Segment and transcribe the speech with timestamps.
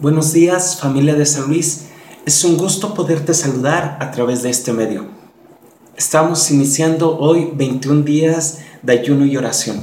[0.00, 1.88] Buenos días familia de San Luis.
[2.24, 5.04] Es un gusto poderte saludar a través de este medio.
[5.94, 9.78] Estamos iniciando hoy 21 días de ayuno y oración,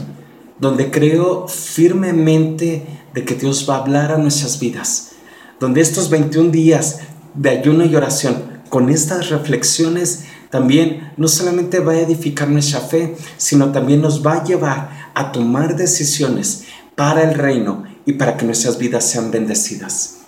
[0.59, 2.83] donde creo firmemente
[3.13, 5.11] de que Dios va a hablar a nuestras vidas,
[5.59, 7.01] donde estos 21 días
[7.35, 13.15] de ayuno y oración, con estas reflexiones, también no solamente va a edificar nuestra fe,
[13.37, 16.63] sino también nos va a llevar a tomar decisiones
[16.95, 20.19] para el reino y para que nuestras vidas sean bendecidas.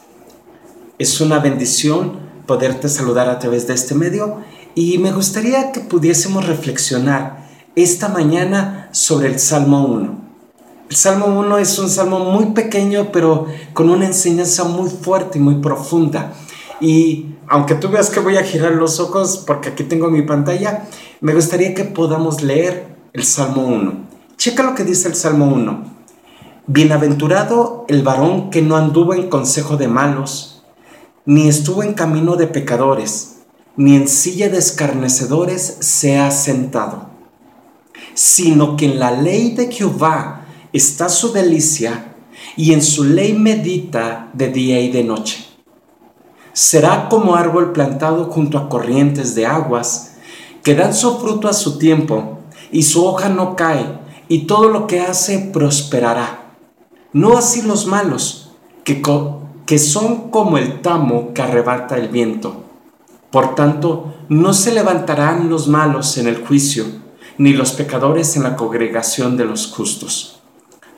[0.99, 4.41] Es una bendición poderte saludar a través de este medio
[4.75, 10.19] y me gustaría que pudiésemos reflexionar esta mañana sobre el Salmo 1.
[10.89, 15.41] El Salmo 1 es un salmo muy pequeño pero con una enseñanza muy fuerte y
[15.41, 16.33] muy profunda.
[16.81, 20.83] Y aunque tú veas que voy a girar los ojos porque aquí tengo mi pantalla,
[21.21, 23.93] me gustaría que podamos leer el Salmo 1.
[24.35, 25.98] Checa lo que dice el Salmo 1.
[26.71, 30.61] Bienaventurado el varón que no anduvo en consejo de malos,
[31.25, 33.38] ni estuvo en camino de pecadores,
[33.75, 37.09] ni en silla de escarnecedores se ha sentado,
[38.13, 42.13] sino que en la ley de Jehová está su delicia,
[42.55, 45.44] y en su ley medita de día y de noche.
[46.53, 50.17] Será como árbol plantado junto a corrientes de aguas,
[50.61, 52.38] que dan su fruto a su tiempo,
[52.72, 56.48] y su hoja no cae, y todo lo que hace prosperará.
[57.11, 58.52] No así los malos,
[58.83, 59.02] que,
[59.65, 62.63] que son como el tamo que arrebata el viento.
[63.31, 66.85] Por tanto, no se levantarán los malos en el juicio,
[67.38, 70.41] ni los pecadores en la congregación de los justos.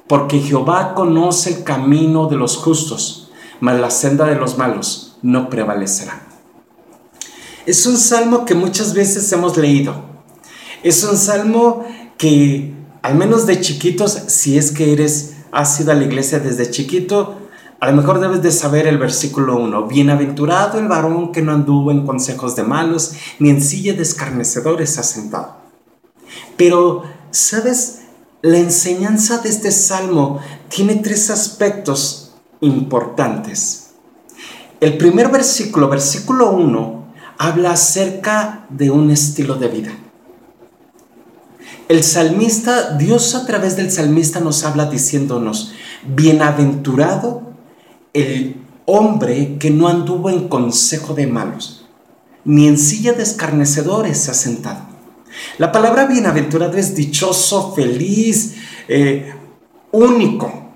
[0.07, 3.31] Porque Jehová conoce el camino de los justos,
[3.61, 6.27] mas la senda de los malos no prevalecerá.
[7.65, 10.03] Es un salmo que muchas veces hemos leído.
[10.83, 11.85] Es un salmo
[12.17, 16.69] que, al menos de chiquitos, si es que eres, has ido a la iglesia desde
[16.69, 17.37] chiquito,
[17.79, 19.87] a lo mejor debes de saber el versículo 1.
[19.87, 24.99] Bienaventurado el varón que no anduvo en consejos de malos, ni en silla de escarnecedores
[24.99, 25.57] ha sentado.
[26.57, 28.01] Pero, ¿sabes?
[28.43, 30.39] La enseñanza de este salmo
[30.69, 33.93] tiene tres aspectos importantes.
[34.79, 39.91] El primer versículo, versículo 1, habla acerca de un estilo de vida.
[41.91, 45.73] El salmista, Dios a través del salmista nos habla diciéndonos,
[46.07, 47.51] bienaventurado
[48.13, 51.85] el hombre que no anduvo en consejo de malos,
[52.45, 54.85] ni en silla de escarnecedores se ha sentado.
[55.57, 58.55] La palabra bienaventurado es dichoso, feliz,
[58.87, 59.33] eh,
[59.91, 60.71] único.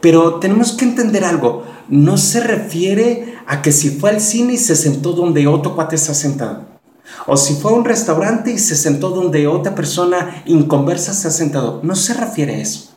[0.00, 4.56] Pero tenemos que entender algo no se refiere a que si fue al cine y
[4.56, 6.77] se sentó donde otro cuate está sentado.
[7.26, 11.30] O si fue a un restaurante y se sentó donde otra persona inconversa se ha
[11.30, 11.80] sentado.
[11.82, 12.90] No se refiere a eso.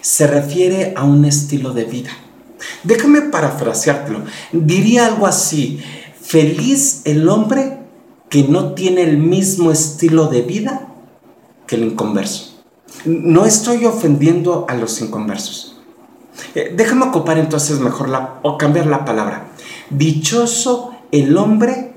[0.00, 2.10] Se refiere a un estilo de vida.
[2.84, 4.24] Déjame parafraseártelo.
[4.52, 5.80] Diría algo así.
[6.20, 7.78] Feliz el hombre
[8.28, 10.88] que no tiene el mismo estilo de vida
[11.66, 12.62] que el inconverso.
[13.04, 15.76] No estoy ofendiendo a los inconversos.
[16.54, 18.10] Eh, déjame ocupar entonces mejor
[18.42, 19.48] o cambiar la palabra.
[19.90, 21.91] Dichoso el hombre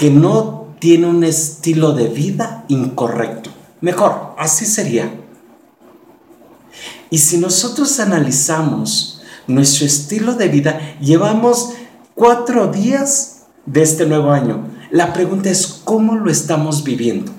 [0.00, 3.50] que no tiene un estilo de vida incorrecto.
[3.82, 5.12] Mejor, así sería.
[7.10, 11.74] Y si nosotros analizamos nuestro estilo de vida, llevamos
[12.14, 14.68] cuatro días de este nuevo año.
[14.90, 17.32] La pregunta es, ¿cómo lo estamos viviendo?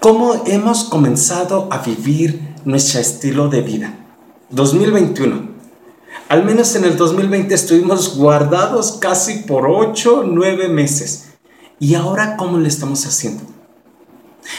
[0.00, 3.94] ¿Cómo hemos comenzado a vivir nuestro estilo de vida?
[4.50, 5.53] 2021.
[6.28, 11.26] Al menos en el 2020 estuvimos guardados casi por 8, 9 meses.
[11.78, 13.42] ¿Y ahora cómo le estamos haciendo?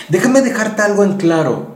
[0.10, 1.76] Déjame dejarte algo en claro.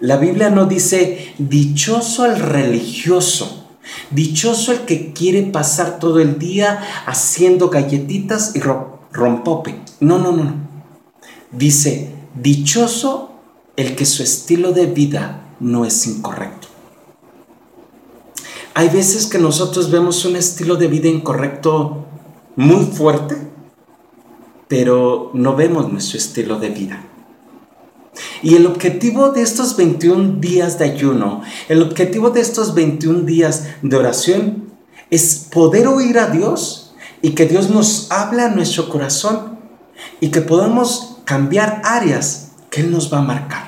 [0.00, 3.66] La Biblia no dice dichoso el religioso,
[4.10, 9.80] dichoso el que quiere pasar todo el día haciendo galletitas y rompope.
[10.00, 10.54] No, no, no.
[11.50, 13.32] Dice dichoso
[13.76, 16.65] el que su estilo de vida no es incorrecto.
[18.78, 22.04] Hay veces que nosotros vemos un estilo de vida incorrecto
[22.56, 23.34] muy fuerte,
[24.68, 27.02] pero no vemos nuestro estilo de vida.
[28.42, 31.40] Y el objetivo de estos 21 días de ayuno,
[31.70, 34.64] el objetivo de estos 21 días de oración
[35.08, 39.58] es poder oír a Dios y que Dios nos hable a nuestro corazón
[40.20, 43.65] y que podamos cambiar áreas que Él nos va a marcar.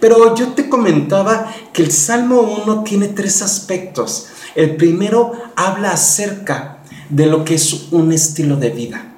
[0.00, 4.28] Pero yo te comentaba que el Salmo 1 tiene tres aspectos.
[4.54, 6.78] El primero habla acerca
[7.10, 9.12] de lo que es un estilo de vida.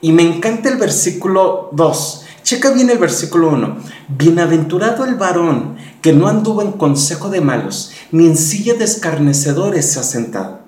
[0.00, 3.76] Y me encanta el versículo 2, Checa bien el versículo 1.
[4.08, 9.92] Bienaventurado el varón que no anduvo en consejo de malos, ni en silla de escarnecedores
[9.92, 10.60] se ha sentado.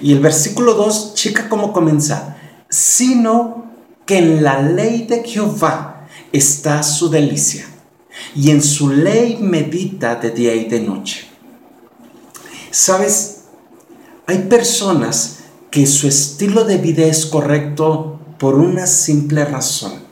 [0.00, 2.36] Y el versículo 2, checa cómo comienza.
[2.70, 3.66] Sino
[4.06, 7.66] que en la ley de Jehová está su delicia,
[8.34, 11.26] y en su ley medita de día y de noche.
[12.70, 13.44] ¿Sabes?
[14.26, 15.40] Hay personas
[15.70, 20.04] que su estilo de vida es correcto por una simple razón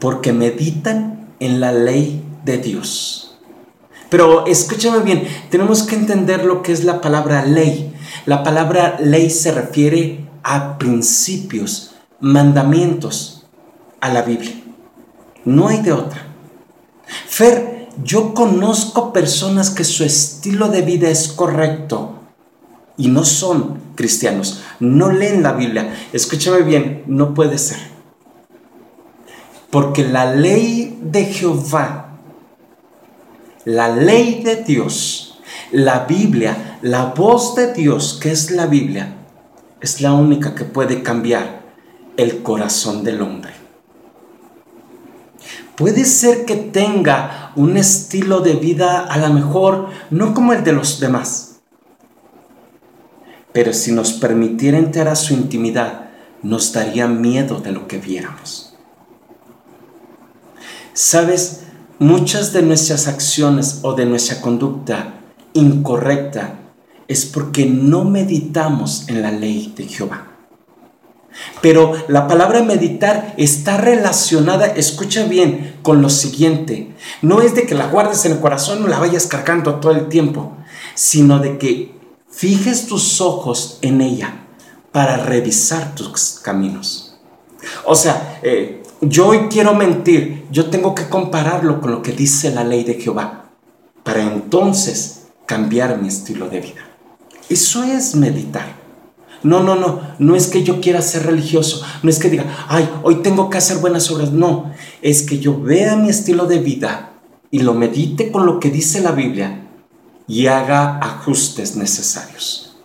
[0.00, 3.38] porque meditan en la ley de Dios.
[4.08, 7.94] Pero escúchame bien, tenemos que entender lo que es la palabra ley.
[8.26, 13.46] La palabra ley se refiere a principios, mandamientos,
[14.00, 14.54] a la Biblia.
[15.44, 16.26] No hay de otra.
[17.26, 22.14] Fer, yo conozco personas que su estilo de vida es correcto
[22.96, 25.94] y no son cristianos, no leen la Biblia.
[26.12, 27.78] Escúchame bien, no puede ser.
[29.70, 32.18] Porque la ley de Jehová,
[33.64, 35.40] la ley de Dios,
[35.72, 39.14] la Biblia, la voz de Dios, que es la Biblia,
[39.80, 41.62] es la única que puede cambiar
[42.16, 43.59] el corazón del hombre.
[45.80, 50.74] Puede ser que tenga un estilo de vida a lo mejor no como el de
[50.74, 51.62] los demás,
[53.54, 56.10] pero si nos permitiera entrar a su intimidad,
[56.42, 58.74] nos daría miedo de lo que viéramos.
[60.92, 61.62] Sabes,
[61.98, 65.14] muchas de nuestras acciones o de nuestra conducta
[65.54, 66.56] incorrecta
[67.08, 70.29] es porque no meditamos en la ley de Jehová.
[71.60, 76.94] Pero la palabra meditar está relacionada, escucha bien, con lo siguiente.
[77.22, 80.08] No es de que la guardes en el corazón o la vayas cargando todo el
[80.08, 80.56] tiempo,
[80.94, 81.94] sino de que
[82.30, 84.44] fijes tus ojos en ella
[84.92, 87.18] para revisar tus caminos.
[87.84, 92.50] O sea, eh, yo hoy quiero mentir, yo tengo que compararlo con lo que dice
[92.50, 93.50] la ley de Jehová
[94.02, 96.86] para entonces cambiar mi estilo de vida.
[97.48, 98.79] Eso es meditar.
[99.42, 102.88] No, no, no, no es que yo quiera ser religioso, no es que diga, ay,
[103.02, 104.70] hoy tengo que hacer buenas obras, no,
[105.00, 107.12] es que yo vea mi estilo de vida
[107.50, 109.66] y lo medite con lo que dice la Biblia
[110.28, 112.76] y haga ajustes necesarios.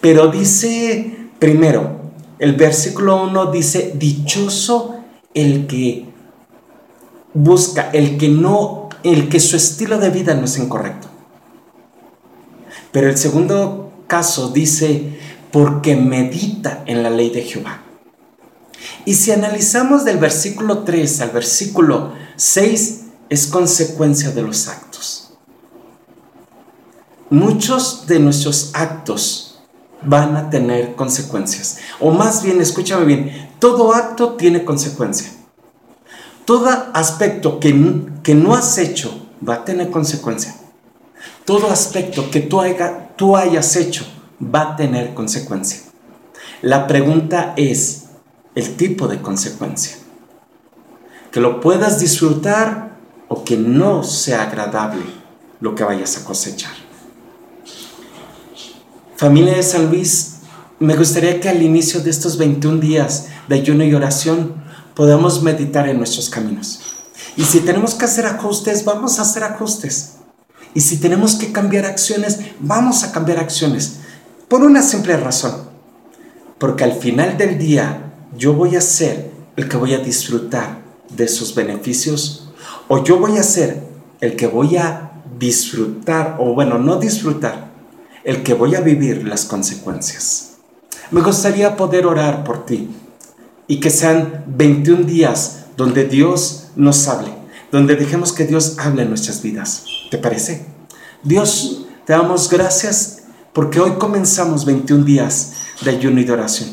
[0.00, 1.98] Pero dice primero,
[2.38, 4.96] el versículo 1 dice, dichoso
[5.34, 6.06] el que
[7.34, 11.08] busca, el que no, el que su estilo de vida no es incorrecto.
[12.92, 15.16] Pero el segundo caso dice,
[15.52, 17.82] porque medita en la ley de Jehová.
[19.04, 25.30] Y si analizamos del versículo 3 al versículo 6, es consecuencia de los actos.
[27.30, 29.60] Muchos de nuestros actos
[30.02, 31.78] van a tener consecuencias.
[32.00, 35.30] O más bien, escúchame bien, todo acto tiene consecuencia.
[36.44, 40.54] Todo aspecto que, que no has hecho va a tener consecuencia.
[41.48, 42.60] Todo aspecto que tú,
[43.16, 44.04] tú hayas hecho
[44.38, 45.80] va a tener consecuencia.
[46.60, 48.02] La pregunta es
[48.54, 49.96] el tipo de consecuencia.
[51.32, 52.98] Que lo puedas disfrutar
[53.28, 55.00] o que no sea agradable
[55.60, 56.74] lo que vayas a cosechar.
[59.16, 60.40] Familia de San Luis,
[60.78, 64.62] me gustaría que al inicio de estos 21 días de ayuno y oración
[64.94, 66.80] podamos meditar en nuestros caminos.
[67.38, 70.17] Y si tenemos que hacer ajustes, vamos a hacer ajustes.
[70.74, 74.00] Y si tenemos que cambiar acciones, vamos a cambiar acciones.
[74.48, 75.68] Por una simple razón.
[76.58, 80.82] Porque al final del día yo voy a ser el que voy a disfrutar
[81.16, 82.48] de sus beneficios
[82.88, 83.82] o yo voy a ser
[84.20, 87.68] el que voy a disfrutar o bueno, no disfrutar,
[88.24, 90.56] el que voy a vivir las consecuencias.
[91.10, 92.90] Me gustaría poder orar por ti
[93.66, 97.30] y que sean 21 días donde Dios nos hable,
[97.70, 99.84] donde dejemos que Dios hable en nuestras vidas.
[100.10, 100.66] ¿Te parece?
[101.22, 103.22] Dios, te damos gracias
[103.52, 106.70] porque hoy comenzamos 21 días de ayuno y de oración.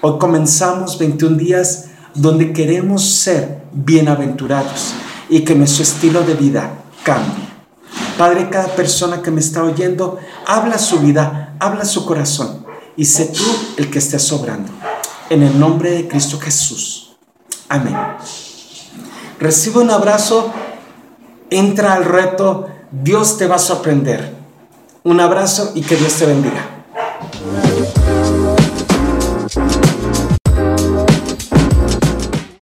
[0.00, 4.94] Hoy comenzamos 21 días donde queremos ser bienaventurados
[5.28, 7.48] y que nuestro estilo de vida cambie.
[8.18, 13.26] Padre, cada persona que me está oyendo, habla su vida, habla su corazón y sé
[13.26, 13.44] tú
[13.78, 14.70] el que esté sobrando.
[15.30, 17.16] En el nombre de Cristo Jesús.
[17.68, 17.96] Amén.
[19.40, 20.52] Recibe un abrazo,
[21.48, 24.34] entra al reto, Dios te va a sorprender.
[25.02, 26.79] Un abrazo y que Dios te bendiga.